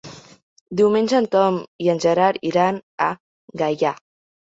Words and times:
Diumenge 0.79 1.19
en 1.19 1.27
Tom 1.37 1.61
i 1.87 1.93
en 1.95 2.03
Gerard 2.07 2.51
iran 2.53 2.83
a 3.11 3.15
Gaià. 3.65 3.97